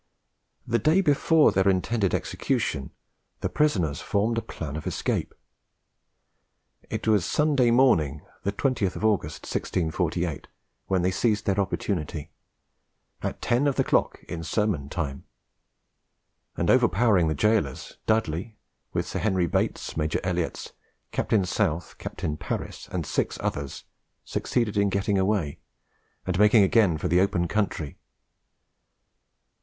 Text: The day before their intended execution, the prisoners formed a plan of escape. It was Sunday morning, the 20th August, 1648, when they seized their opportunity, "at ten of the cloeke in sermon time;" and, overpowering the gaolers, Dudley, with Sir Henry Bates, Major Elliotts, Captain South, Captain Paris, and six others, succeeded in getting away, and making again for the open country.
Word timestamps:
The 0.65 0.79
day 0.79 1.01
before 1.01 1.51
their 1.51 1.67
intended 1.69 2.15
execution, 2.15 2.89
the 3.41 3.49
prisoners 3.49 4.01
formed 4.01 4.39
a 4.39 4.41
plan 4.41 4.75
of 4.75 4.87
escape. 4.87 5.31
It 6.89 7.07
was 7.07 7.23
Sunday 7.23 7.69
morning, 7.69 8.23
the 8.41 8.51
20th 8.51 9.03
August, 9.03 9.43
1648, 9.43 10.47
when 10.87 11.03
they 11.03 11.11
seized 11.11 11.45
their 11.45 11.59
opportunity, 11.59 12.31
"at 13.21 13.43
ten 13.43 13.67
of 13.67 13.75
the 13.75 13.83
cloeke 13.83 14.23
in 14.27 14.41
sermon 14.41 14.89
time;" 14.89 15.25
and, 16.57 16.71
overpowering 16.71 17.27
the 17.27 17.35
gaolers, 17.35 17.97
Dudley, 18.07 18.57
with 18.93 19.05
Sir 19.07 19.19
Henry 19.19 19.45
Bates, 19.45 19.95
Major 19.95 20.19
Elliotts, 20.23 20.71
Captain 21.11 21.45
South, 21.45 21.95
Captain 21.99 22.37
Paris, 22.37 22.89
and 22.91 23.05
six 23.05 23.37
others, 23.39 23.83
succeeded 24.25 24.77
in 24.77 24.89
getting 24.89 25.19
away, 25.19 25.59
and 26.25 26.39
making 26.39 26.63
again 26.63 26.97
for 26.97 27.07
the 27.07 27.21
open 27.21 27.47
country. 27.47 27.99